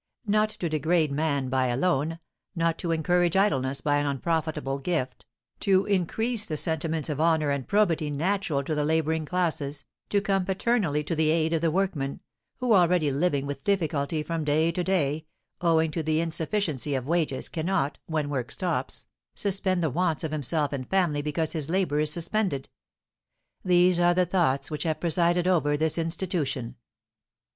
[0.25, 2.17] Not to degrade man by a loan,
[2.55, 5.27] not to encourage idleness by an unprofitable gift,
[5.59, 10.43] to increase the sentiments of honour and probity natural to the labouring classes, to come
[10.43, 12.19] paternally to the aid of the workman,
[12.57, 15.27] who, already living with difficulty from day to day,
[15.61, 19.05] owing to the insufficiency of wages, cannot, when work stops,
[19.35, 22.69] suspend the wants of himself and family because his labour is suspended,
[23.63, 26.75] these are the thoughts which have presided over this institution.